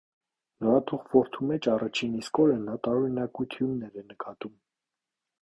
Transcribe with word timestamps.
Նորաթուխ 0.61 1.03
որդու 1.15 1.49
մեջ 1.49 1.67
առաջին 1.73 2.15
իսկ 2.21 2.41
օրը 2.45 2.57
նա 2.63 2.75
տարօրինակություններ 2.89 4.03
է 4.03 4.05
նկատում։ 4.09 4.59